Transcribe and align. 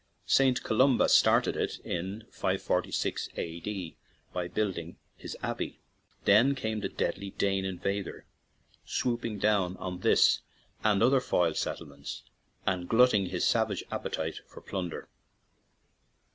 Saint 0.25 0.63
Columba 0.63 1.07
started 1.07 1.55
it 1.55 1.77
in 1.85 2.23
546 2.31 3.29
A.D. 3.37 3.97
by 4.33 4.47
building 4.47 4.97
his 5.15 5.37
abbey. 5.43 5.79
Then 6.25 6.55
came 6.55 6.79
the 6.79 6.89
deadly 6.89 7.29
Dane 7.29 7.65
invader, 7.65 8.25
swoop 8.83 9.23
ing 9.25 9.37
down 9.37 9.77
on 9.77 9.99
this 9.99 10.41
and 10.83 11.03
other 11.03 11.21
Foyle 11.21 11.53
settle 11.53 11.85
ments 11.89 12.23
and 12.65 12.89
glutting 12.89 13.27
his 13.27 13.45
savage 13.45 13.83
appetite 13.91 14.39
for 14.47 14.59
plunder. 14.59 15.07